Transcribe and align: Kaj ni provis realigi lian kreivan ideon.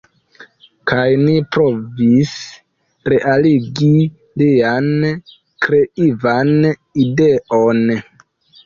Kaj 0.91 1.03
ni 1.25 1.35
provis 1.55 2.31
realigi 3.15 3.93
lian 4.45 4.91
kreivan 5.69 6.57
ideon. 7.07 7.89